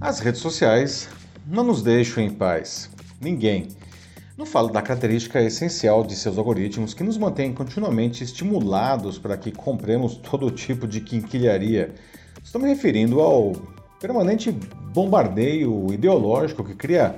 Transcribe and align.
As 0.00 0.20
redes 0.20 0.42
sociais 0.42 1.08
não 1.46 1.64
nos 1.64 1.82
deixam 1.82 2.22
em 2.22 2.30
paz. 2.30 2.90
Ninguém. 3.18 3.68
Não 4.36 4.44
falo 4.44 4.68
da 4.68 4.82
característica 4.82 5.40
essencial 5.40 6.04
de 6.04 6.14
seus 6.14 6.36
algoritmos 6.36 6.92
que 6.92 7.02
nos 7.02 7.16
mantém 7.16 7.54
continuamente 7.54 8.22
estimulados 8.22 9.18
para 9.18 9.38
que 9.38 9.50
compremos 9.50 10.16
todo 10.16 10.50
tipo 10.50 10.86
de 10.86 11.00
quinquilharia. 11.00 11.94
Estou 12.44 12.60
me 12.60 12.68
referindo 12.68 13.20
ao 13.20 13.52
permanente 13.98 14.52
bombardeio 14.92 15.86
ideológico 15.90 16.62
que 16.62 16.74
cria 16.74 17.16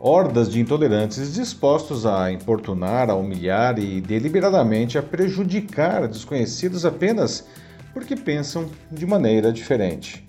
hordas 0.00 0.50
de 0.50 0.60
intolerantes 0.60 1.32
dispostos 1.32 2.04
a 2.04 2.32
importunar, 2.32 3.08
a 3.08 3.14
humilhar 3.14 3.78
e 3.78 4.00
deliberadamente 4.00 4.98
a 4.98 5.02
prejudicar 5.02 6.08
desconhecidos 6.08 6.84
apenas 6.84 7.46
porque 7.94 8.16
pensam 8.16 8.68
de 8.90 9.06
maneira 9.06 9.52
diferente. 9.52 10.25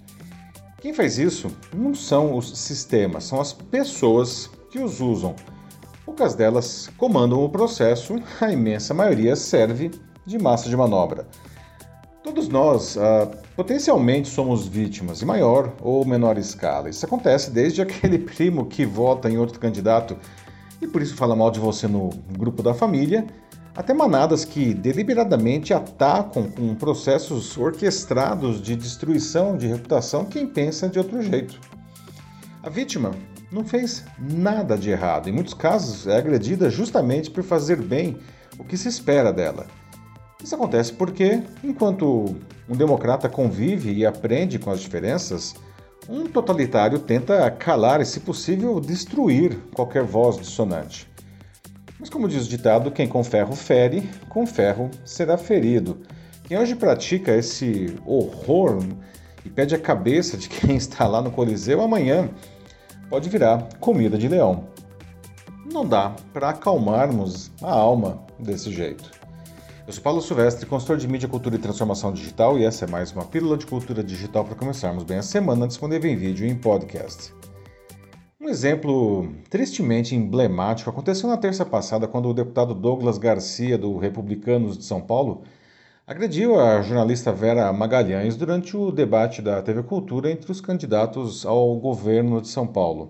Quem 0.80 0.94
faz 0.94 1.18
isso 1.18 1.48
não 1.76 1.96
são 1.96 2.38
os 2.38 2.56
sistemas, 2.56 3.24
são 3.24 3.42
as 3.42 3.52
pessoas 3.52 4.50
que 4.70 4.78
os 4.78 5.02
usam. 5.02 5.36
Poucas 6.06 6.36
delas 6.36 6.88
comandam 6.98 7.44
o 7.44 7.50
processo, 7.50 8.22
a 8.40 8.52
imensa 8.52 8.94
maioria 8.94 9.36
serve 9.36 9.90
de 10.24 10.38
massa 10.38 10.70
de 10.70 10.78
manobra. 10.78 11.28
Todos 12.24 12.48
nós 12.48 12.96
ah, 12.96 13.28
potencialmente 13.56 14.28
somos 14.28 14.68
vítimas, 14.68 15.24
em 15.24 15.26
maior 15.26 15.74
ou 15.82 16.06
menor 16.06 16.38
escala. 16.38 16.90
Isso 16.90 17.06
acontece 17.06 17.50
desde 17.50 17.82
aquele 17.84 18.20
primo 18.20 18.68
que 18.68 18.86
vota 18.86 19.30
em 19.30 19.38
outro 19.38 19.60
candidato 19.60 20.16
e 20.80 20.88
por 20.88 21.02
isso 21.02 21.16
fala 21.16 21.36
mal 21.36 21.50
de 21.50 21.60
você 21.60 21.88
no 21.88 22.10
grupo 22.38 22.62
da 22.62 22.74
família, 22.74 23.26
até 23.78 23.94
manadas 23.94 24.44
que 24.44 24.74
deliberadamente 24.74 25.72
atacam 25.72 26.50
com 26.50 26.74
processos 26.74 27.56
orquestrados 27.56 28.60
de 28.60 28.76
destruição 28.76 29.56
de 29.56 29.68
reputação 29.68 30.26
quem 30.26 30.48
pensa 30.48 30.90
de 30.90 30.98
outro 30.98 31.22
jeito. 31.22 31.62
A 32.64 32.70
vítima 32.72 33.12
não 33.52 33.64
fez 33.64 34.04
nada 34.20 34.76
de 34.76 34.90
errado, 34.90 35.30
em 35.30 35.32
muitos 35.32 35.54
casos 35.54 36.08
é 36.08 36.18
agredida 36.18 36.72
justamente 36.72 37.30
por 37.30 37.44
fazer 37.44 37.80
bem 37.80 38.18
o 38.58 38.64
que 38.64 38.76
se 38.76 38.90
espera 38.90 39.32
dela. 39.32 39.68
Isso 40.44 40.56
acontece 40.56 40.92
porque, 40.92 41.44
enquanto 41.64 42.36
um 42.68 42.76
democrata 42.76 43.30
convive 43.30 43.94
e 43.94 44.08
aprende 44.08 44.58
com 44.58 44.72
as 44.72 44.80
diferenças, 44.80 45.54
um 46.10 46.26
totalitário 46.26 46.98
tenta 46.98 47.50
calar 47.52 48.02
e, 48.02 48.06
se 48.06 48.22
possível, 48.22 48.80
destruir 48.80 49.56
qualquer 49.76 50.04
voz 50.04 50.36
dissonante. 50.36 51.08
Mas, 52.00 52.10
como 52.10 52.28
diz 52.28 52.46
o 52.46 52.50
ditado, 52.50 52.92
quem 52.92 53.08
com 53.08 53.24
ferro 53.24 53.56
fere, 53.56 54.10
com 54.30 54.46
ferro 54.46 54.92
será 55.04 55.38
ferido. 55.38 55.98
Quem 56.44 56.58
hoje 56.58 56.76
pratica 56.76 57.36
esse 57.36 57.96
horror 58.06 58.84
e 59.44 59.50
pede 59.50 59.74
a 59.74 59.80
cabeça 59.80 60.38
de 60.38 60.48
quem 60.48 60.76
está 60.78 61.08
lá 61.08 61.22
no 61.22 61.32
Coliseu, 61.32 61.82
amanhã 61.82 62.30
pode 63.10 63.30
virar 63.30 63.68
comida 63.80 64.18
de 64.18 64.28
leão. 64.28 64.68
Não 65.72 65.86
dá 65.86 66.16
para 66.32 66.50
acalmarmos 66.50 67.52
a 67.62 67.72
alma 67.72 68.26
desse 68.40 68.72
jeito. 68.72 69.12
Eu 69.86 69.94
sou 69.94 70.04
Paulo 70.04 70.22
Silvestre, 70.22 70.66
consultor 70.66 70.98
de 70.98 71.08
mídia, 71.08 71.30
cultura 71.30 71.56
e 71.56 71.60
transformação 71.60 72.12
digital, 72.12 72.60
e 72.60 72.66
essa 72.66 72.86
é 72.86 72.88
mais 72.88 73.12
uma 73.14 73.26
pílula 73.26 73.58
de 73.58 73.66
cultura 73.66 74.04
digital 74.04 74.44
para 74.44 74.56
começarmos 74.56 75.04
bem 75.04 75.18
a 75.18 75.24
semana, 75.24 75.68
disponível 75.68 76.12
em 76.12 76.16
vídeo 76.18 76.46
e 76.46 76.50
em 76.50 76.56
podcast. 76.56 77.37
Um 78.48 78.50
exemplo 78.50 79.30
tristemente 79.50 80.16
emblemático 80.16 80.90
aconteceu 80.90 81.28
na 81.28 81.36
terça 81.36 81.66
passada 81.66 82.08
quando 82.08 82.30
o 82.30 82.34
deputado 82.34 82.74
Douglas 82.74 83.18
Garcia, 83.18 83.78
do 83.78 83.98
Republicanos 83.98 84.78
de 84.78 84.86
São 84.86 85.02
Paulo, 85.02 85.44
agrediu 86.08 86.58
a 86.58 86.82
jornalista 86.82 87.34
Vera 87.34 87.74
Magalhães 87.74 88.38
durante 88.38 88.78
o 88.78 88.90
debate 88.90 89.42
da 89.42 89.62
TV 89.62 89.84
Cultura 89.84 90.32
entre 90.32 90.50
os 90.50 90.62
candidatos 90.62 91.46
ao 91.46 91.76
governo 91.76 92.40
de 92.40 92.48
São 92.48 92.66
Paulo. 92.66 93.10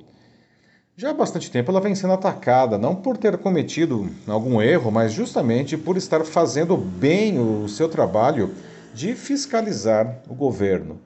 Já 0.95 1.11
há 1.11 1.13
bastante 1.13 1.51
tempo 1.51 1.69
ela 1.69 1.81
vem 1.81 1.93
sendo 1.93 2.13
atacada, 2.13 2.75
não 2.75 2.95
por 2.95 3.15
ter 3.15 3.37
cometido 3.37 4.09
algum 4.25 4.59
erro, 4.59 4.89
mas 4.89 5.13
justamente 5.13 5.77
por 5.77 5.97
estar 5.97 6.25
fazendo 6.25 6.75
bem 6.75 7.37
o 7.37 7.69
seu 7.69 7.87
trabalho 7.87 8.55
de 8.91 9.13
fiscalizar 9.13 10.19
o 10.27 10.33
governo. 10.33 10.99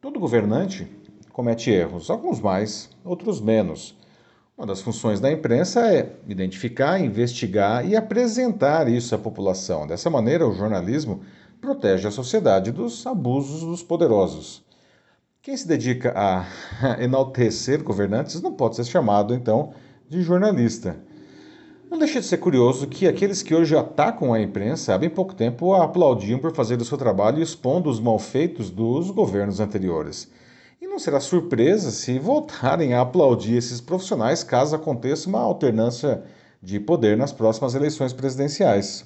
Todo 0.00 0.20
governante 0.20 0.86
comete 1.36 1.70
erros, 1.70 2.08
alguns 2.08 2.40
mais, 2.40 2.88
outros 3.04 3.42
menos. 3.42 3.94
Uma 4.56 4.66
das 4.66 4.80
funções 4.80 5.20
da 5.20 5.30
imprensa 5.30 5.82
é 5.82 6.16
identificar, 6.26 6.98
investigar 6.98 7.86
e 7.86 7.94
apresentar 7.94 8.88
isso 8.88 9.14
à 9.14 9.18
população. 9.18 9.86
Dessa 9.86 10.08
maneira, 10.08 10.48
o 10.48 10.54
jornalismo 10.54 11.20
protege 11.60 12.08
a 12.08 12.10
sociedade 12.10 12.72
dos 12.72 13.06
abusos 13.06 13.60
dos 13.60 13.82
poderosos. 13.82 14.64
Quem 15.42 15.54
se 15.54 15.68
dedica 15.68 16.14
a 16.16 16.46
enaltecer 17.04 17.82
governantes 17.82 18.40
não 18.40 18.54
pode 18.54 18.76
ser 18.76 18.86
chamado, 18.86 19.34
então, 19.34 19.74
de 20.08 20.22
jornalista. 20.22 20.96
Não 21.90 21.98
deixa 21.98 22.18
de 22.18 22.24
ser 22.24 22.38
curioso 22.38 22.86
que 22.86 23.06
aqueles 23.06 23.42
que 23.42 23.54
hoje 23.54 23.76
atacam 23.76 24.32
a 24.32 24.40
imprensa 24.40 24.94
há 24.94 24.98
bem 24.98 25.10
pouco 25.10 25.34
tempo 25.34 25.74
aplaudiam 25.74 26.38
por 26.38 26.54
fazer 26.54 26.80
o 26.80 26.84
seu 26.86 26.96
trabalho 26.96 27.42
expondo 27.42 27.90
os 27.90 28.00
malfeitos 28.00 28.70
dos 28.70 29.10
governos 29.10 29.60
anteriores. 29.60 30.30
Não 30.96 31.00
será 31.00 31.20
surpresa 31.20 31.90
se 31.90 32.18
voltarem 32.18 32.94
a 32.94 33.02
aplaudir 33.02 33.54
esses 33.54 33.82
profissionais 33.82 34.42
caso 34.42 34.74
aconteça 34.74 35.28
uma 35.28 35.40
alternância 35.40 36.22
de 36.62 36.80
poder 36.80 37.18
nas 37.18 37.30
próximas 37.30 37.74
eleições 37.74 38.14
presidenciais. 38.14 39.04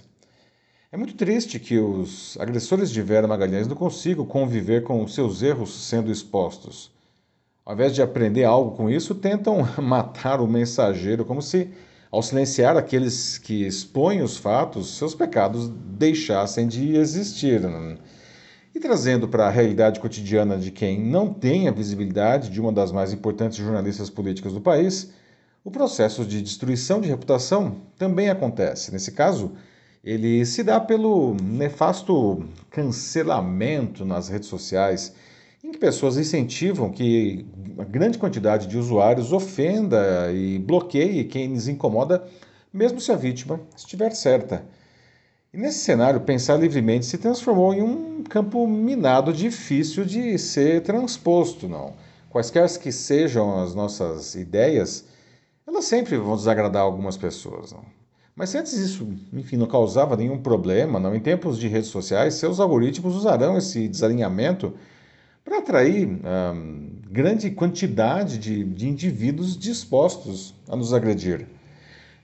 É 0.93 0.97
muito 0.97 1.15
triste 1.15 1.59
que 1.59 1.81
os 1.81 2.39
agressores 2.39 2.93
de 2.93 3.03
Vera 3.03 3.27
Magalhães 3.27 3.67
não 3.67 3.75
consigam 3.75 4.25
conviver 4.25 4.85
com 4.85 5.05
seus 5.09 5.43
erros 5.43 5.89
sendo 5.89 6.13
expostos. 6.13 6.93
Ao 7.67 7.75
invés 7.75 7.93
de 7.93 8.01
aprender 8.01 8.45
algo 8.45 8.77
com 8.77 8.89
isso, 8.89 9.13
tentam 9.13 9.67
matar 9.83 10.41
o 10.41 10.47
mensageiro, 10.47 11.25
como 11.25 11.43
se, 11.43 11.73
ao 12.09 12.23
silenciar 12.23 12.77
aqueles 12.77 13.37
que 13.37 13.67
expõem 13.67 14.23
os 14.23 14.37
fatos, 14.37 14.97
seus 14.97 15.13
pecados 15.13 15.69
deixassem 15.69 16.69
de 16.69 16.95
existir. 16.95 17.63
E 18.73 18.79
trazendo 18.79 19.27
para 19.27 19.47
a 19.47 19.51
realidade 19.51 19.99
cotidiana 19.99 20.57
de 20.57 20.71
quem 20.71 21.01
não 21.01 21.35
tem 21.35 21.67
a 21.67 21.73
visibilidade 21.73 22.51
de 22.51 22.61
uma 22.61 22.71
das 22.71 22.93
mais 22.93 23.13
importantes 23.13 23.59
jornalistas 23.59 24.09
políticas 24.09 24.53
do 24.53 24.61
país, 24.61 25.11
o 25.65 25.71
processo 25.73 26.25
de 26.25 26.41
destruição 26.41 27.01
de 27.01 27.09
reputação 27.09 27.83
também 27.99 28.31
acontece. 28.31 28.93
Nesse 28.93 29.11
caso, 29.11 29.53
ele 30.05 30.47
se 30.47 30.63
dá 30.63 30.79
pelo 30.79 31.35
nefasto 31.43 32.45
cancelamento 32.71 34.05
nas 34.05 34.29
redes 34.29 34.49
sociais, 34.49 35.13
em 35.65 35.73
que 35.73 35.79
pessoas 35.79 36.17
incentivam 36.17 36.91
que 36.91 37.45
a 37.77 37.85
grande 37.85 38.19
quantidade 38.19 38.69
de 38.69 38.79
usuários 38.79 39.33
ofenda 39.33 40.33
e 40.33 40.61
bloqueie 40.61 41.25
quem 41.25 41.53
lhes 41.53 41.67
incomoda, 41.67 42.25
mesmo 42.73 43.01
se 43.01 43.11
a 43.11 43.17
vítima 43.17 43.61
estiver 43.77 44.13
certa. 44.13 44.65
E 45.53 45.59
nesse 45.59 45.81
cenário, 45.81 46.21
pensar 46.21 46.57
livremente 46.57 47.05
se 47.05 47.19
transformou 47.19 47.75
em 47.75 47.83
um 47.83 48.10
campo 48.31 48.65
minado 48.67 49.33
difícil 49.33 50.05
de 50.05 50.39
ser 50.39 50.83
transposto, 50.83 51.69
não. 51.69 51.95
Quaisquer 52.31 52.67
que 52.79 52.93
sejam 52.93 53.61
as 53.61 53.75
nossas 53.75 54.37
ideias, 54.37 55.05
elas 55.67 55.85
sempre 55.85 56.17
vão 56.17 56.37
desagradar 56.37 56.83
algumas 56.83 57.17
pessoas, 57.17 57.73
não. 57.73 57.85
Mas 58.37 58.51
se 58.51 58.59
antes 58.59 58.73
isso, 58.75 59.13
enfim, 59.33 59.57
não 59.57 59.67
causava 59.67 60.17
nenhum 60.17 60.39
problema, 60.39 61.01
não, 61.01 61.15
em 61.15 61.21
tempos 61.21 61.59
de 61.59 61.67
redes 61.67 61.91
sociais, 61.91 62.35
seus 62.35 62.61
algoritmos 62.61 63.17
usarão 63.17 63.59
esse 63.59 63.89
desalinhamento 63.89 64.73
para 65.45 65.59
atrair 65.59 66.07
hum, 66.07 67.01
grande 67.11 67.51
quantidade 67.51 68.39
de, 68.39 68.63
de 68.63 68.89
indivíduos 68.89 69.59
dispostos 69.59 70.55
a 70.69 70.77
nos 70.77 70.95
agredir. 70.95 71.49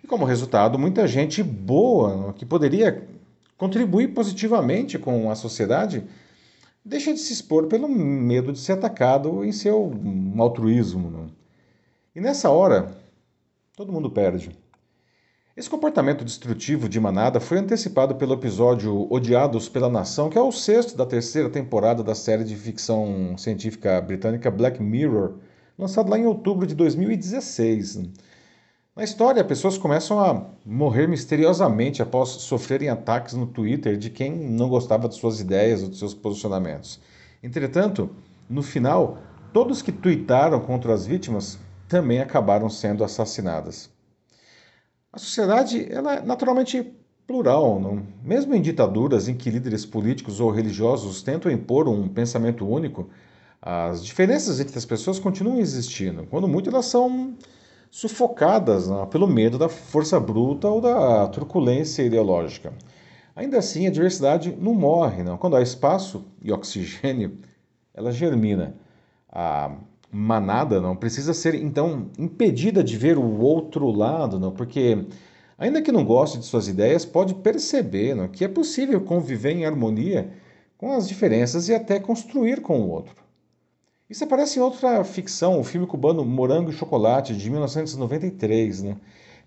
E 0.05 0.07
como 0.07 0.25
resultado, 0.25 0.79
muita 0.79 1.09
gente 1.09 1.43
boa 1.43 2.33
que 2.33 2.47
poderia 2.47 3.05
contribuir 3.57 4.09
positivamente 4.09 4.99
com 4.99 5.31
a 5.31 5.35
sociedade, 5.35 6.05
deixa 6.85 7.13
de 7.13 7.19
se 7.19 7.33
expor 7.33 7.67
pelo 7.67 7.89
medo 7.89 8.53
de 8.53 8.59
ser 8.59 8.73
atacado 8.73 9.45
em 9.45 9.53
seu 9.53 9.93
altruísmo. 10.39 11.11
Não? 11.11 11.31
E 12.15 12.21
nessa 12.21 12.51
hora, 12.51 12.97
todo 13.77 13.93
mundo 13.93 14.11
perde. 14.11 14.51
Esse 15.57 15.71
comportamento 15.71 16.23
destrutivo 16.23 16.87
de 16.87 17.01
manada 17.01 17.41
foi 17.41 17.57
antecipado 17.57 18.15
pelo 18.17 18.35
episódio 18.35 19.11
Odiados 19.11 19.71
pela 19.71 19.89
Nação, 19.89 20.29
que 20.29 20.37
é 20.37 20.41
o 20.41 20.53
sexto 20.53 20.95
da 20.95 21.07
terceira 21.07 21.49
temporada 21.49 22.05
da 22.05 22.15
série 22.15 22.45
de 22.45 22.55
ficção 22.55 23.39
científica 23.39 23.99
britânica 24.03 24.51
Black 24.51 24.83
Mirror, 24.83 25.39
lançado 25.79 26.11
lá 26.11 26.19
em 26.19 26.27
outubro 26.27 26.67
de 26.67 26.75
2016. 26.75 28.01
Na 28.97 29.05
história, 29.05 29.45
pessoas 29.45 29.77
começam 29.77 30.19
a 30.19 30.47
morrer 30.65 31.07
misteriosamente 31.07 32.01
após 32.01 32.31
sofrerem 32.31 32.89
ataques 32.89 33.35
no 33.35 33.47
Twitter 33.47 33.99
de 33.99 34.09
quem 34.09 34.33
não 34.35 34.71
gostava 34.71 35.07
de 35.07 35.15
suas 35.15 35.39
ideias 35.39 35.83
ou 35.83 35.91
de 35.91 35.99
seus 35.99 36.15
posicionamentos. 36.15 36.99
Entretanto, 37.43 38.09
no 38.49 38.63
final, 38.63 39.19
todos 39.53 39.83
que 39.83 39.93
tweetaram 39.93 40.61
contra 40.61 40.95
as 40.95 41.07
vítimas 41.07 41.59
também 41.87 42.21
acabaram 42.21 42.71
sendo 42.71 43.05
assassinadas. 43.05 43.91
A 45.13 45.19
sociedade 45.19 45.87
ela 45.93 46.15
é 46.15 46.23
naturalmente 46.23 46.91
plural, 47.27 47.79
não? 47.79 48.03
mesmo 48.25 48.55
em 48.55 48.63
ditaduras 48.63 49.29
em 49.29 49.35
que 49.35 49.51
líderes 49.51 49.85
políticos 49.85 50.41
ou 50.41 50.51
religiosos 50.51 51.23
tentam 51.23 51.53
impor 51.53 51.87
um 51.87 52.09
pensamento 52.09 52.67
único, 52.67 53.11
As 53.61 54.03
diferenças 54.03 54.59
entre 54.59 54.79
as 54.79 54.87
pessoas 54.87 55.19
continuam 55.19 55.59
existindo. 55.59 56.27
Quando 56.31 56.49
muito, 56.49 56.71
elas 56.71 56.87
são 56.87 57.37
sufocadas 57.97 58.89
né, 58.89 59.07
pelo 59.11 59.27
medo 59.27 59.57
da 59.57 59.71
força 59.71 60.21
bruta 60.21 60.69
ou 60.69 60.83
da 60.83 61.27
truculência 61.29 62.03
ideológica. 62.03 62.75
Ainda 63.35 63.57
assim, 63.57 63.87
a 63.87 63.91
diversidade 63.91 64.55
não 64.61 64.75
morre. 64.75 65.25
Quando 65.39 65.57
há 65.57 65.63
espaço 65.63 66.23
e 66.43 66.53
oxigênio, 66.53 67.39
ela 67.95 68.13
germina. 68.13 68.75
A 69.33 69.75
manada 70.13 70.79
não 70.79 70.95
precisa 70.95 71.33
ser, 71.33 71.55
então, 71.55 72.11
impedida 72.19 72.85
de 72.85 72.99
ver 72.99 73.17
o 73.17 73.41
outro 73.41 73.91
lado, 73.91 74.39
não, 74.39 74.51
porque, 74.51 75.07
ainda 75.57 75.81
que 75.81 75.91
não 75.91 76.05
goste 76.05 76.37
de 76.37 76.45
suas 76.45 76.69
ideias, 76.69 77.07
pode 77.07 77.35
perceber 77.37 78.15
não, 78.15 78.29
que 78.29 78.45
é 78.45 78.49
possível 78.49 79.01
conviver 79.01 79.53
em 79.53 79.65
harmonia 79.65 80.35
com 80.77 80.93
as 80.93 81.09
diferenças 81.09 81.71
e 81.71 81.75
até 81.75 81.99
construir 81.99 82.61
com 82.61 82.79
o 82.79 82.91
outro. 82.91 83.26
Isso 84.09 84.23
aparece 84.23 84.59
em 84.59 84.63
outra 84.63 85.03
ficção, 85.03 85.59
o 85.59 85.65
filme 85.65 85.85
cubano 85.85 86.25
Morango 86.25 86.71
e 86.71 86.73
Chocolate, 86.73 87.37
de 87.37 87.51
1993. 87.51 88.85
Né? 88.85 88.97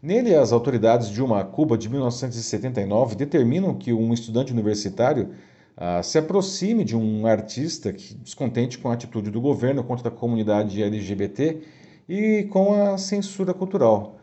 Nele, 0.03 0.35
as 0.35 0.51
autoridades 0.51 1.09
de 1.09 1.23
uma 1.23 1.45
Cuba 1.45 1.77
de 1.77 1.87
1979 1.87 3.15
determinam 3.15 3.73
que 3.73 3.93
um 3.93 4.13
estudante 4.13 4.51
universitário 4.51 5.29
uh, 5.77 6.03
se 6.03 6.17
aproxime 6.17 6.83
de 6.83 6.95
um 6.95 7.25
artista 7.25 7.93
que, 7.93 8.13
descontente 8.15 8.77
com 8.77 8.89
a 8.89 8.93
atitude 8.93 9.31
do 9.31 9.39
governo 9.39 9.81
contra 9.81 10.09
a 10.09 10.11
comunidade 10.11 10.83
LGBT 10.83 11.61
e 12.09 12.43
com 12.49 12.73
a 12.73 12.97
censura 12.97 13.53
cultural. 13.53 14.17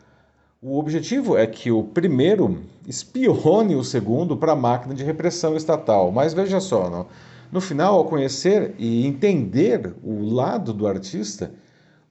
O 0.61 0.77
objetivo 0.77 1.35
é 1.35 1.47
que 1.47 1.71
o 1.71 1.83
primeiro 1.83 2.63
espione 2.87 3.75
o 3.75 3.83
segundo 3.83 4.37
para 4.37 4.51
a 4.51 4.55
máquina 4.55 4.93
de 4.93 5.03
repressão 5.03 5.55
estatal. 5.55 6.11
Mas 6.11 6.33
veja 6.33 6.59
só, 6.59 6.89
não? 6.89 7.07
No 7.51 7.61
final, 7.61 7.95
ao 7.95 8.05
conhecer 8.05 8.75
e 8.77 9.05
entender 9.05 9.95
o 10.03 10.33
lado 10.33 10.73
do 10.73 10.85
artista, 10.85 11.51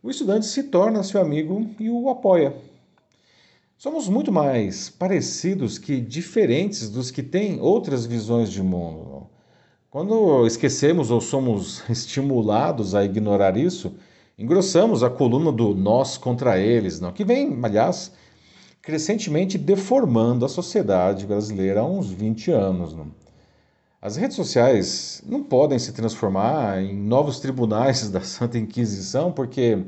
o 0.03 0.11
estudante 0.11 0.47
se 0.47 0.65
torna 0.65 1.03
seu 1.03 1.21
amigo 1.21 1.69
e 1.79 1.91
o 1.91 2.09
apoia. 2.09 2.55
Somos 3.77 4.09
muito 4.09 4.33
mais 4.33 4.89
parecidos 4.89 5.77
que 5.77 6.01
diferentes 6.01 6.89
dos 6.89 7.11
que 7.11 7.23
têm 7.23 7.61
outras 7.61 8.07
visões 8.07 8.51
de 8.51 8.63
mundo. 8.63 9.27
Quando 9.91 10.47
esquecemos 10.47 11.11
ou 11.11 11.21
somos 11.21 11.83
estimulados 11.91 12.95
a 12.95 13.05
ignorar 13.05 13.57
isso, 13.57 13.95
engrossamos 14.39 15.03
a 15.03 15.11
coluna 15.11 15.53
do 15.53 15.75
nós 15.75 16.17
contra 16.17 16.59
eles, 16.59 17.01
não? 17.01 17.13
que 17.13 17.25
vem, 17.25 17.59
aliás, 17.63 18.13
crescentemente 18.81 19.59
deformando 19.59 20.45
a 20.45 20.49
sociedade 20.49 21.27
brasileira 21.27 21.81
há 21.81 21.85
uns 21.85 22.11
20 22.11 22.51
anos. 22.53 22.95
Não? 22.95 23.26
As 24.01 24.17
redes 24.17 24.37
sociais 24.37 25.23
não 25.27 25.43
podem 25.43 25.79
se 25.79 25.93
transformar 25.93 26.83
em 26.83 26.95
novos 26.95 27.41
tribunais 27.41 28.09
da 28.11 28.21
Santa 28.21 28.59
Inquisição, 28.59 29.33
porque 29.33 29.85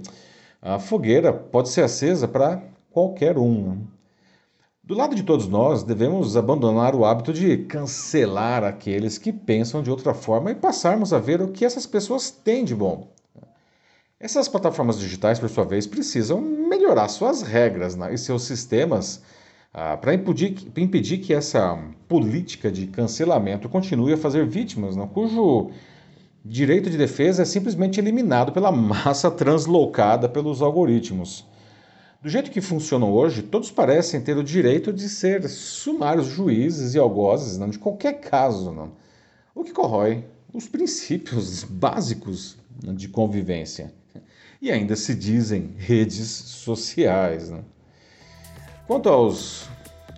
a 0.62 0.78
fogueira 0.78 1.32
pode 1.32 1.68
ser 1.68 1.82
acesa 1.82 2.26
para 2.26 2.62
qualquer 2.90 3.36
um. 3.38 3.86
Do 4.82 4.94
lado 4.94 5.14
de 5.14 5.22
todos 5.22 5.46
nós, 5.46 5.82
devemos 5.82 6.34
abandonar 6.34 6.94
o 6.94 7.04
hábito 7.04 7.32
de 7.32 7.58
cancelar 7.58 8.64
aqueles 8.64 9.18
que 9.18 9.30
pensam 9.30 9.82
de 9.82 9.90
outra 9.90 10.14
forma 10.14 10.50
e 10.50 10.54
passarmos 10.54 11.12
a 11.12 11.18
ver 11.18 11.42
o 11.42 11.48
que 11.48 11.64
essas 11.64 11.86
pessoas 11.86 12.30
têm 12.30 12.64
de 12.64 12.74
bom. 12.74 13.12
Essas 14.18 14.48
plataformas 14.48 14.98
digitais, 14.98 15.38
por 15.38 15.50
sua 15.50 15.64
vez, 15.64 15.86
precisam 15.86 16.40
melhorar 16.40 17.08
suas 17.08 17.42
regras 17.42 17.94
né, 17.94 18.12
e 18.12 18.18
seus 18.18 18.44
sistemas 18.44 19.22
ah, 19.72 19.96
para 19.96 20.14
impedir, 20.14 20.56
impedir, 20.76 21.18
que 21.18 21.34
essa 21.34 21.78
política 22.08 22.70
de 22.70 22.86
cancelamento 22.86 23.68
continue 23.68 24.12
a 24.12 24.16
fazer 24.16 24.46
vítimas, 24.46 24.96
né, 24.96 25.08
cujo 25.12 25.70
direito 26.44 26.88
de 26.88 26.96
defesa 26.96 27.42
é 27.42 27.44
simplesmente 27.44 28.00
eliminado 28.00 28.52
pela 28.52 28.72
massa 28.72 29.30
translocada 29.30 30.28
pelos 30.28 30.62
algoritmos. 30.62 31.46
Do 32.22 32.28
jeito 32.28 32.50
que 32.50 32.60
funcionam 32.60 33.12
hoje, 33.12 33.42
todos 33.42 33.70
parecem 33.70 34.20
ter 34.20 34.36
o 34.36 34.42
direito 34.42 34.92
de 34.92 35.08
ser 35.08 35.48
sumários 35.48 36.26
juízes 36.26 36.94
e 36.94 36.98
algozes 36.98 37.58
não, 37.58 37.68
de 37.68 37.78
qualquer 37.78 38.20
caso, 38.20 38.72
não, 38.72 38.92
o 39.54 39.62
que 39.62 39.72
corrói 39.72 40.24
os 40.52 40.66
princípios 40.66 41.62
básicos 41.68 42.56
não, 42.82 42.94
de 42.94 43.08
convivência. 43.08 43.92
E 44.60 44.72
ainda 44.72 44.96
se 44.96 45.14
dizem 45.14 45.74
redes 45.76 46.26
sociais. 46.26 47.48
Não. 47.48 47.64
Quanto 48.88 49.10
aos 49.10 49.68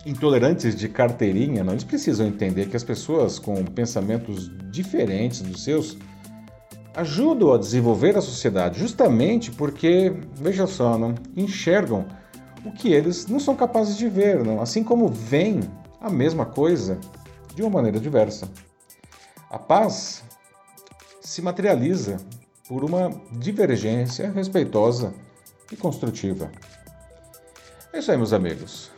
intolerantes 0.05 0.77
de 0.77 0.87
carteirinha, 0.87 1.61
não, 1.61 1.73
eles 1.73 1.83
precisam 1.83 2.25
entender 2.25 2.69
que 2.69 2.77
as 2.77 2.85
pessoas 2.85 3.37
com 3.37 3.65
pensamentos 3.65 4.49
diferentes 4.71 5.41
dos 5.41 5.65
seus 5.65 5.97
ajudam 6.95 7.51
a 7.51 7.57
desenvolver 7.57 8.17
a 8.17 8.21
sociedade, 8.21 8.79
justamente 8.79 9.51
porque, 9.51 10.13
veja 10.35 10.65
só, 10.67 10.97
não, 10.97 11.13
enxergam 11.35 12.05
o 12.63 12.71
que 12.71 12.93
eles 12.93 13.27
não 13.27 13.41
são 13.41 13.57
capazes 13.57 13.97
de 13.97 14.07
ver, 14.07 14.41
não, 14.41 14.61
assim 14.61 14.85
como 14.85 15.09
veem 15.09 15.59
a 15.99 16.09
mesma 16.09 16.45
coisa 16.45 16.97
de 17.53 17.61
uma 17.61 17.71
maneira 17.71 17.99
diversa. 17.99 18.49
A 19.49 19.59
paz 19.59 20.23
se 21.19 21.41
materializa 21.41 22.21
por 22.69 22.85
uma 22.85 23.09
divergência 23.33 24.31
respeitosa 24.31 25.13
e 25.69 25.75
construtiva. 25.75 26.49
É 27.93 27.99
isso 27.99 28.11
aí, 28.11 28.17
meus 28.17 28.31
amigos. 28.31 28.89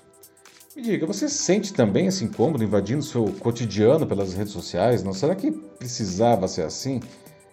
Me 0.75 0.81
diga, 0.81 1.05
você 1.05 1.27
sente 1.29 1.73
também 1.73 2.07
esse 2.07 2.23
incômodo 2.23 2.63
invadindo 2.63 3.03
seu 3.03 3.25
cotidiano 3.39 4.05
pelas 4.05 4.33
redes 4.33 4.53
sociais? 4.53 5.03
Não? 5.03 5.13
Será 5.13 5.35
que 5.35 5.51
precisava 5.51 6.47
ser 6.47 6.63
assim? 6.63 6.99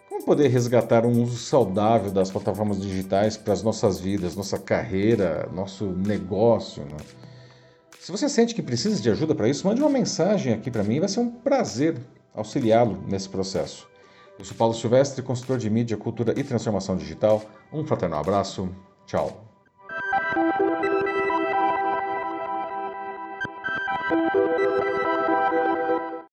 Como 0.08 0.24
poder 0.24 0.48
resgatar 0.48 1.04
um 1.06 1.22
uso 1.22 1.36
saudável 1.36 2.10
das 2.10 2.30
plataformas 2.30 2.80
digitais 2.80 3.36
para 3.36 3.52
as 3.52 3.62
nossas 3.62 3.98
vidas, 3.98 4.36
nossa 4.36 4.58
carreira, 4.58 5.48
nosso 5.52 5.86
negócio? 5.86 6.82
Né? 6.82 6.96
Se 7.98 8.10
você 8.10 8.28
sente 8.28 8.54
que 8.54 8.62
precisa 8.62 9.00
de 9.00 9.10
ajuda 9.10 9.34
para 9.34 9.48
isso, 9.48 9.66
mande 9.66 9.80
uma 9.80 9.90
mensagem 9.90 10.52
aqui 10.52 10.70
para 10.70 10.82
mim, 10.82 11.00
vai 11.00 11.08
ser 11.08 11.20
um 11.20 11.30
prazer 11.30 11.96
auxiliá-lo 12.34 13.02
nesse 13.06 13.28
processo. 13.28 13.86
Eu 14.38 14.44
sou 14.44 14.56
Paulo 14.56 14.72
Silvestre, 14.72 15.22
consultor 15.22 15.58
de 15.58 15.68
mídia, 15.68 15.96
cultura 15.96 16.32
e 16.38 16.42
transformação 16.42 16.96
digital. 16.96 17.42
Um 17.70 17.84
fraternal 17.84 18.20
abraço. 18.20 18.70
Tchau. 19.06 19.44
Thank 24.10 24.34
you. 24.34 25.79